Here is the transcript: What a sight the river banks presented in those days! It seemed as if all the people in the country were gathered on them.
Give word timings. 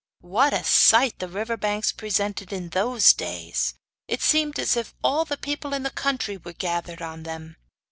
What 0.23 0.51
a 0.51 0.63
sight 0.63 1.19
the 1.19 1.27
river 1.27 1.55
banks 1.57 1.91
presented 1.91 2.51
in 2.51 2.69
those 2.69 3.13
days! 3.13 3.75
It 4.07 4.23
seemed 4.23 4.57
as 4.57 4.75
if 4.75 4.95
all 5.03 5.25
the 5.25 5.37
people 5.37 5.75
in 5.75 5.83
the 5.83 5.91
country 5.91 6.37
were 6.37 6.53
gathered 6.53 7.03
on 7.03 7.21
them. 7.21 7.55